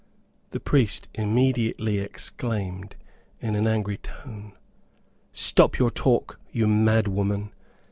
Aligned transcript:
The 0.49 0.59
priest 0.59 1.09
immediately 1.13 1.99
exclaimed, 1.99 2.95
in 3.39 3.53
an 3.53 3.67
angry 3.67 3.97
tone, 3.97 4.53
"Stop 5.31 5.77
your 5.77 5.91
talk, 5.91 6.39
you 6.51 6.65
mad 6.67 7.07
woman!" 7.07 7.51